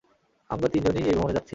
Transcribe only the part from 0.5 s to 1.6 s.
আমরা তিনজনই এই ভ্রমনে যাচ্ছি।